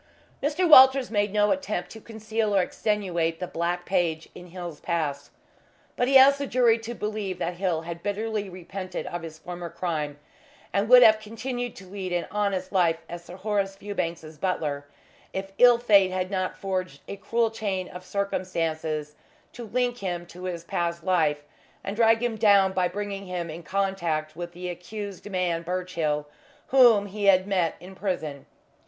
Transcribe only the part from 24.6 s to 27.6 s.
accused man Birchill, whom he had